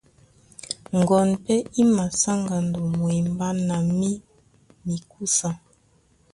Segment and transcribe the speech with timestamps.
[0.99, 4.09] Ŋgoɔn pɛ́ í masá ŋgando mwembá na mí
[4.85, 5.49] mikúsa.